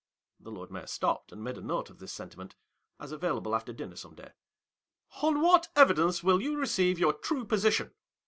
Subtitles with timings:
[0.39, 2.55] (The Lord Mayor stopped and made a note of this sentiment,
[2.99, 4.29] as available after dinner some day.)
[5.21, 7.91] "On what evidence will you receive your true position